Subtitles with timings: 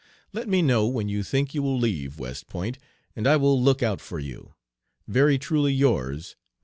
[0.33, 2.79] Let me know when you think you will leave West Point,
[3.15, 4.55] and I will look out for you.
[5.07, 6.35] Very truly yours